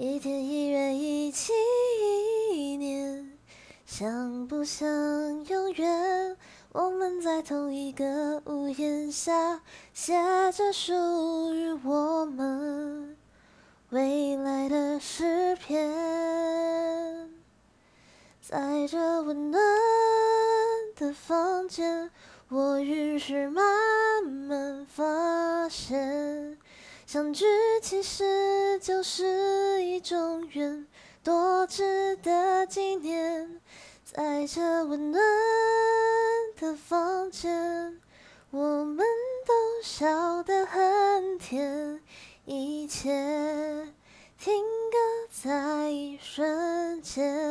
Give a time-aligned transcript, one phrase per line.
[0.00, 1.52] 一天一月一七
[2.52, 3.32] 一年，
[3.84, 4.86] 想不想
[5.46, 6.36] 永远？
[6.70, 9.60] 我们在同一个屋檐下，
[9.92, 10.14] 写
[10.52, 10.94] 着属
[11.52, 13.16] 于我们
[13.90, 15.90] 未来的诗篇。
[18.40, 19.60] 在这温暖
[20.94, 22.08] 的房间，
[22.48, 26.56] 我于是慢慢发现。
[27.04, 27.46] 相聚
[27.80, 30.86] 其实就是一种缘，
[31.24, 33.60] 多值得纪念。
[34.04, 35.20] 在这温暖
[36.56, 38.00] 的房间，
[38.52, 39.04] 我们
[39.44, 42.00] 都笑得很甜，
[42.44, 43.08] 一切
[44.38, 44.98] 停格
[45.32, 47.47] 在一瞬间。